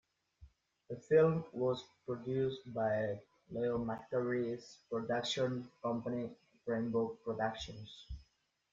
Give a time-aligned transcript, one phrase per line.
[0.89, 3.19] The film was produced by
[3.51, 6.31] Leo McCarey's production company,
[6.65, 8.07] Rainbow Productions.